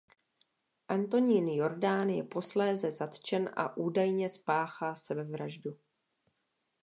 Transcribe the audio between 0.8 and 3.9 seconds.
Antonín Jordán je posléze zatčen a